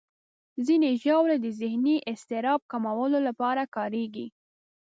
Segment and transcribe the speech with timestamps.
[0.65, 4.27] ځینې ژاولې د ذهني اضطراب کمولو لپاره کارېږي.